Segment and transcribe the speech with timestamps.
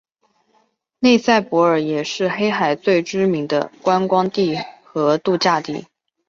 [0.97, 5.85] 内塞伯尔也是黑海最知名的观光地和度假地。